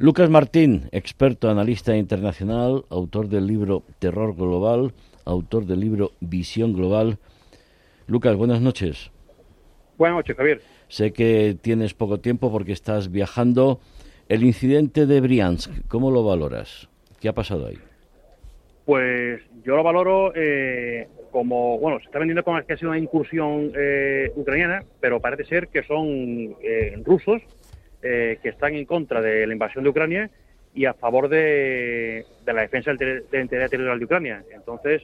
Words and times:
Lucas 0.00 0.30
Martín, 0.30 0.88
experto 0.92 1.50
analista 1.50 1.94
internacional, 1.94 2.86
autor 2.88 3.28
del 3.28 3.46
libro 3.46 3.82
Terror 3.98 4.34
Global, 4.34 4.94
autor 5.26 5.66
del 5.66 5.80
libro 5.80 6.12
Visión 6.20 6.72
Global. 6.72 7.18
Lucas, 8.06 8.34
buenas 8.34 8.62
noches. 8.62 9.10
Buenas 9.98 10.16
noches, 10.16 10.38
Javier. 10.38 10.62
Sé 10.88 11.12
que 11.12 11.54
tienes 11.60 11.92
poco 11.92 12.18
tiempo 12.18 12.50
porque 12.50 12.72
estás 12.72 13.10
viajando. 13.12 13.78
El 14.30 14.42
incidente 14.42 15.04
de 15.04 15.20
Briansk, 15.20 15.70
¿cómo 15.86 16.10
lo 16.10 16.24
valoras? 16.24 16.88
¿Qué 17.20 17.28
ha 17.28 17.34
pasado 17.34 17.66
ahí? 17.66 17.76
Pues 18.86 19.42
yo 19.62 19.76
lo 19.76 19.82
valoro 19.82 20.32
eh, 20.34 21.08
como, 21.30 21.78
bueno, 21.78 21.98
se 21.98 22.06
está 22.06 22.18
vendiendo 22.18 22.42
como 22.42 22.58
que 22.64 22.72
ha 22.72 22.76
sido 22.78 22.88
una 22.88 22.98
incursión 22.98 23.70
eh, 23.76 24.32
ucraniana, 24.34 24.82
pero 24.98 25.20
parece 25.20 25.44
ser 25.44 25.68
que 25.68 25.82
son 25.82 26.56
eh, 26.62 26.98
rusos 27.04 27.42
que 28.00 28.40
están 28.42 28.74
en 28.74 28.86
contra 28.86 29.20
de 29.20 29.46
la 29.46 29.52
invasión 29.52 29.84
de 29.84 29.90
Ucrania 29.90 30.30
y 30.74 30.86
a 30.86 30.94
favor 30.94 31.28
de, 31.28 32.24
la 32.46 32.62
defensa 32.62 32.92
de 32.94 33.24
la 33.30 33.40
integridad 33.40 33.68
territorial 33.68 33.98
de 33.98 34.04
Ucrania. 34.04 34.44
Entonces, 34.52 35.02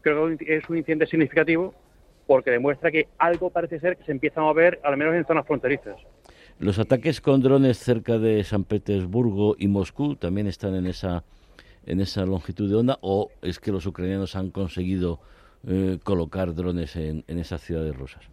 creo 0.00 0.36
que 0.36 0.56
es 0.56 0.68
un 0.68 0.78
incidente 0.78 1.06
significativo 1.06 1.74
porque 2.26 2.50
demuestra 2.50 2.90
que 2.90 3.08
algo 3.18 3.50
parece 3.50 3.80
ser 3.80 3.96
que 3.96 4.04
se 4.04 4.12
empieza 4.12 4.40
a 4.40 4.44
mover, 4.44 4.80
al 4.84 4.96
menos 4.96 5.14
en 5.14 5.26
zonas 5.26 5.46
fronterizas. 5.46 5.96
Los 6.58 6.78
ataques 6.78 7.20
con 7.20 7.42
drones 7.42 7.78
cerca 7.78 8.18
de 8.18 8.44
San 8.44 8.64
Petersburgo 8.64 9.56
y 9.58 9.68
Moscú 9.68 10.16
también 10.16 10.46
están 10.46 10.74
en 10.74 10.86
esa 10.86 11.24
en 11.86 12.00
esa 12.00 12.24
longitud 12.26 12.68
de 12.68 12.76
onda 12.76 12.98
o 13.00 13.30
es 13.42 13.58
que 13.58 13.72
los 13.72 13.86
ucranianos 13.86 14.36
han 14.36 14.50
conseguido 14.50 15.20
eh, 15.66 15.98
colocar 16.02 16.54
drones 16.54 16.96
en, 16.96 17.24
esas 17.26 17.60
ciudades 17.62 17.96
rusas? 17.96 18.24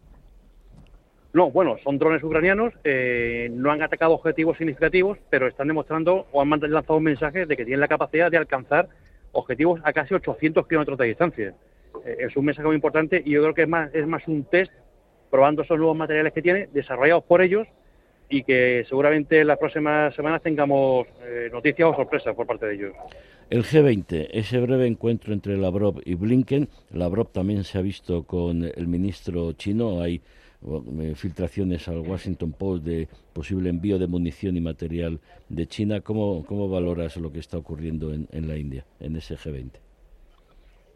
No, 1.34 1.52
bueno, 1.52 1.78
son 1.84 1.98
drones 2.00 2.24
ucranianos, 2.24 2.74
eh, 2.84 3.50
no 3.52 3.72
han 3.72 3.82
atacado 3.82 4.14
objetivos 4.14 4.58
significativos, 4.58 5.18
pero 5.30 5.48
están 5.48 5.68
demostrando 5.68 6.26
o 6.32 6.42
han 6.42 6.50
lanzado 6.50 6.98
un 6.98 7.04
mensaje 7.04 7.46
de 7.46 7.58
que 7.58 7.66
tienen 7.66 7.82
la 7.82 7.88
capacidad 7.88 8.32
de 8.32 8.38
alcanzar 8.38 8.88
objetivos 9.34 9.80
a 9.84 9.94
casi 9.94 10.14
800 10.14 10.68
kilómetros 10.68 10.98
de 10.98 11.06
distancia. 11.06 11.54
Eh, 12.06 12.18
es 12.20 12.38
un 12.38 12.46
mensaje 12.46 12.66
muy 12.66 12.76
importante 12.76 13.22
y 13.24 13.32
yo 13.32 13.42
creo 13.42 13.54
que 13.54 13.64
es 13.64 13.68
más, 13.68 13.94
es 13.94 14.08
más 14.08 14.28
un 14.28 14.46
test 14.46 14.72
probando 15.30 15.64
esos 15.64 15.78
nuevos 15.78 15.98
materiales 15.98 16.34
que 16.34 16.42
tiene, 16.42 16.70
desarrollados 16.74 17.24
por 17.26 17.42
ellos 17.42 17.68
y 18.30 18.44
que 18.44 18.86
seguramente 18.90 19.40
en 19.42 19.48
las 19.48 19.58
próximas 19.58 20.14
semanas 20.16 20.42
tengamos 20.42 21.08
noticias 21.52 21.90
o 21.90 21.96
sorpresas 21.96 22.36
por 22.36 22.46
parte 22.46 22.66
de 22.66 22.76
ellos. 22.76 22.94
El 23.50 23.64
G20, 23.64 24.28
ese 24.32 24.60
breve 24.60 24.88
encuentro 24.88 25.34
entre 25.34 25.56
Lavrov 25.56 26.02
y 26.04 26.16
Blinken, 26.16 26.68
Lavrov 26.92 27.32
también 27.32 27.64
se 27.64 27.78
ha 27.78 27.82
visto 27.82 28.24
con 28.24 28.66
el 28.66 28.88
ministro 28.88 29.54
chino, 29.54 30.02
hay 30.02 30.22
eh, 30.66 31.14
filtraciones 31.16 31.88
al 31.88 32.00
Washington 32.00 32.52
Post 32.52 32.84
de 32.84 33.08
posible 33.32 33.70
envío 33.70 34.00
de 34.00 34.08
munición 34.08 34.58
y 34.58 34.62
material 34.62 35.20
de 35.48 35.66
China. 35.66 36.02
¿Cómo, 36.02 36.44
cómo 36.46 36.68
valoras 36.68 37.16
lo 37.16 37.32
que 37.32 37.40
está 37.40 37.58
ocurriendo 37.58 38.12
en, 38.12 38.48
la 38.48 38.58
India, 38.58 38.84
en 39.00 39.16
ese 39.16 39.36
G20? 39.36 39.72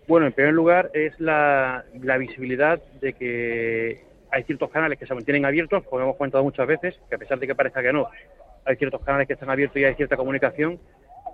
Bueno, 0.07 0.27
en 0.27 0.33
primer 0.33 0.53
lugar 0.53 0.91
es 0.93 1.17
la, 1.21 1.85
la 2.01 2.17
visibilidad 2.17 2.81
de 2.99 3.13
que 3.13 4.10
hay 4.31 4.43
ciertos 4.43 4.69
canales 4.69 4.97
que 4.97 5.05
se 5.05 5.13
mantienen 5.13 5.45
abiertos, 5.45 5.83
como 5.83 6.01
hemos 6.01 6.15
comentado 6.15 6.43
muchas 6.43 6.67
veces, 6.67 6.99
que 7.09 7.15
a 7.15 7.17
pesar 7.17 7.39
de 7.39 7.47
que 7.47 7.55
parezca 7.55 7.81
que 7.81 7.93
no, 7.93 8.07
hay 8.65 8.75
ciertos 8.75 9.01
canales 9.01 9.27
que 9.27 9.33
están 9.33 9.49
abiertos 9.49 9.77
y 9.77 9.85
hay 9.85 9.95
cierta 9.95 10.15
comunicación 10.17 10.79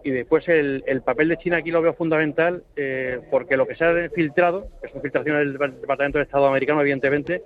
y 0.04 0.12
después 0.12 0.48
el, 0.48 1.02
papel 1.04 1.30
de 1.30 1.38
China 1.38 1.58
aquí 1.58 1.72
lo 1.72 1.82
veo 1.82 1.94
fundamental 1.94 2.64
eh, 2.76 3.20
porque 3.30 3.58
lo 3.58 3.68
que 3.68 3.76
se 3.76 3.84
ha 3.84 4.10
filtrado, 4.10 4.68
que 4.82 4.90
son 4.90 5.02
filtraciones 5.02 5.42
del 5.42 5.82
Departamento 5.82 6.18
de 6.18 6.24
Estado 6.24 6.48
americano, 6.48 6.82
evidentemente, 6.82 7.42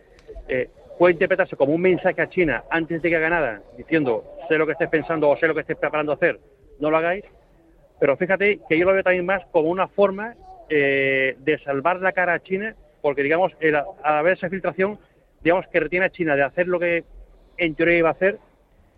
eh, 0.48 0.70
puede 1.00 1.14
interpretarse 1.14 1.56
como 1.56 1.74
un 1.74 1.82
mensaje 1.82 2.22
a 2.22 2.30
China 2.30 2.64
antes 2.70 3.02
de 3.02 3.10
que 3.10 3.16
haga 3.16 3.30
nada, 3.30 3.62
diciendo, 3.78 4.24
sé 4.48 4.58
lo 4.58 4.66
que 4.66 4.74
estés 4.74 4.90
pensando 4.90 5.30
o 5.30 5.38
sé 5.38 5.48
lo 5.48 5.56
que 5.56 5.62
estés 5.62 5.78
preparando 5.78 6.12
a 6.12 6.16
hacer, 6.16 6.40
no 6.80 6.92
lo 6.92 6.98
hagáis. 6.98 7.26
Pero 8.00 8.18
fíjate 8.18 8.60
que 8.68 8.78
yo 8.78 8.86
lo 8.86 8.94
veo 8.94 9.04
también 9.04 9.26
más 9.26 9.44
como 9.52 9.70
una 9.70 9.88
forma 9.88 10.36
eh, 10.70 11.36
de 11.40 11.58
salvar 11.60 12.00
la 12.00 12.12
cara 12.12 12.34
a 12.34 12.40
China, 12.44 12.76
porque, 13.02 13.24
digamos, 13.24 13.54
al 13.62 14.18
haber 14.18 14.34
esa 14.34 14.50
filtración, 14.50 15.00
digamos 15.44 15.66
que 15.68 15.80
retiene 15.80 16.06
a 16.06 16.12
China 16.12 16.36
de 16.36 16.44
hacer 16.44 16.68
lo 16.68 16.80
que 16.80 17.04
en 17.58 17.76
teoría 17.76 17.98
iba 17.98 18.10
a 18.10 18.14
hacer, 18.14 18.40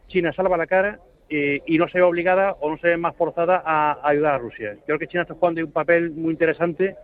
China 0.08 0.34
salva 0.34 0.58
la 0.58 0.68
cara 0.68 1.00
y 1.30 1.80
no 1.80 1.88
se 1.88 1.98
ve 1.98 2.04
obligada 2.04 2.58
o 2.60 2.70
no 2.70 2.78
se 2.78 2.90
ve 2.90 2.98
más 2.98 3.16
forzada 3.16 3.64
a, 3.66 4.08
ayudar 4.08 4.36
a 4.36 4.38
Rusia. 4.38 4.78
Creo 4.86 5.00
que 5.00 5.08
China 5.08 5.24
está 5.24 5.34
jugando 5.34 5.62
un 5.62 5.72
papel 5.72 6.12
muy 6.12 6.32
interesante 6.32 6.96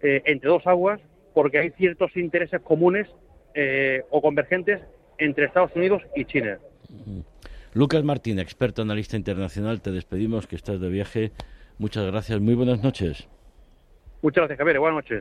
eh, 0.00 0.22
entre 0.24 0.50
dos 0.50 0.64
aguas 0.66 1.00
porque 1.34 1.58
hay 1.58 1.70
ciertos 1.70 2.16
intereses 2.16 2.60
comunes 2.60 3.08
eh, 3.54 4.02
o 4.10 4.22
convergentes 4.22 4.80
entre 5.18 5.46
Estados 5.46 5.74
Unidos 5.74 6.02
y 6.14 6.24
China. 6.24 6.58
Lucas 7.74 8.04
Martín, 8.04 8.38
experto 8.38 8.82
analista 8.82 9.16
internacional, 9.16 9.80
te 9.80 9.90
despedimos 9.90 10.46
que 10.46 10.56
estás 10.56 10.80
de 10.80 10.88
viaje. 10.88 11.32
Muchas 11.78 12.06
gracias, 12.06 12.40
muy 12.40 12.54
buenas 12.54 12.82
noches. 12.82 13.28
Muchas 14.20 14.42
gracias, 14.42 14.58
Javier. 14.58 14.78
Buenas 14.78 14.96
noches. 14.96 15.20